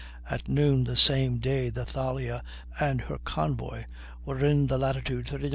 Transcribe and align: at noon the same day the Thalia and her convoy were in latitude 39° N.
at 0.27 0.47
noon 0.47 0.83
the 0.85 0.95
same 0.95 1.37
day 1.37 1.69
the 1.69 1.85
Thalia 1.85 2.41
and 2.79 3.01
her 3.01 3.19
convoy 3.19 3.83
were 4.25 4.43
in 4.43 4.65
latitude 4.65 5.27
39° 5.27 5.43
N. 5.43 5.49